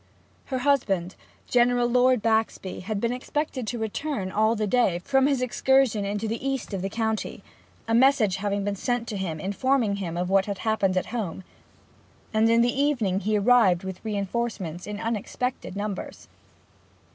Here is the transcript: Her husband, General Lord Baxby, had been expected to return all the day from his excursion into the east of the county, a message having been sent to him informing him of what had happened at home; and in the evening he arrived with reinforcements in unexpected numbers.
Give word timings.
Her 0.45 0.57
husband, 0.57 1.13
General 1.47 1.87
Lord 1.87 2.23
Baxby, 2.23 2.79
had 2.79 2.99
been 2.99 3.13
expected 3.13 3.67
to 3.67 3.77
return 3.77 4.31
all 4.31 4.55
the 4.55 4.65
day 4.65 4.97
from 4.97 5.27
his 5.27 5.43
excursion 5.43 6.05
into 6.05 6.27
the 6.27 6.43
east 6.43 6.73
of 6.73 6.81
the 6.81 6.89
county, 6.89 7.43
a 7.87 7.93
message 7.93 8.37
having 8.37 8.63
been 8.63 8.75
sent 8.75 9.07
to 9.09 9.15
him 9.15 9.39
informing 9.39 9.97
him 9.97 10.17
of 10.17 10.27
what 10.27 10.47
had 10.47 10.57
happened 10.65 10.97
at 10.97 11.05
home; 11.13 11.43
and 12.33 12.49
in 12.49 12.61
the 12.61 12.73
evening 12.81 13.19
he 13.19 13.37
arrived 13.37 13.83
with 13.83 14.03
reinforcements 14.03 14.87
in 14.87 14.99
unexpected 14.99 15.75
numbers. 15.75 16.27